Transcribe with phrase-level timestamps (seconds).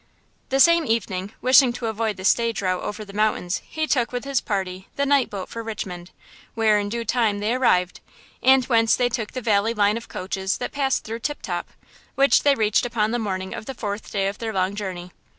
[0.49, 4.25] The same evening, wishing to avoid the stage route over the mountains, he took, with
[4.25, 6.09] his party, the night boat for Richmond,
[6.55, 7.99] where, in due time, they arrived,
[8.41, 11.69] and whence they took the valley line of coaches that passed through Tip Top,
[12.15, 15.11] which they reached upon the morning of the fourth day of their long journey.